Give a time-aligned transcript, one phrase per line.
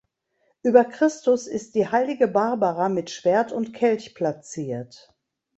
[0.63, 5.13] Über Christus ist die heilige Barbara mit Schwert und Kelch platziert.